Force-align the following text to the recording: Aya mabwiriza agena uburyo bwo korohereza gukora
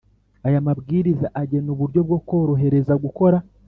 Aya 0.47 0.59
mabwiriza 0.67 1.27
agena 1.41 1.67
uburyo 1.73 1.99
bwo 2.07 2.19
korohereza 2.27 2.93
gukora 3.03 3.37